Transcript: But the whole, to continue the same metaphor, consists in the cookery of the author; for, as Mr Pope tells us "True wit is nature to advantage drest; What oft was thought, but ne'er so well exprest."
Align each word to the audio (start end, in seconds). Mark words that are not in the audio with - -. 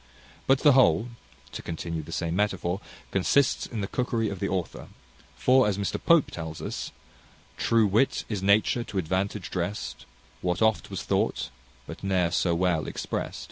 But 0.47 0.61
the 0.61 0.71
whole, 0.71 1.09
to 1.51 1.61
continue 1.61 2.01
the 2.01 2.11
same 2.11 2.35
metaphor, 2.35 2.81
consists 3.11 3.67
in 3.67 3.81
the 3.81 3.87
cookery 3.87 4.29
of 4.29 4.39
the 4.39 4.49
author; 4.49 4.87
for, 5.35 5.67
as 5.67 5.77
Mr 5.77 6.03
Pope 6.03 6.31
tells 6.31 6.59
us 6.59 6.91
"True 7.55 7.85
wit 7.85 8.25
is 8.27 8.41
nature 8.41 8.83
to 8.83 8.97
advantage 8.97 9.51
drest; 9.51 10.07
What 10.41 10.59
oft 10.59 10.89
was 10.89 11.03
thought, 11.03 11.51
but 11.85 12.03
ne'er 12.03 12.31
so 12.31 12.55
well 12.55 12.85
exprest." 12.87 13.39